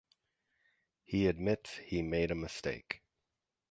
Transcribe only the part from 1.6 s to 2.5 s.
he made a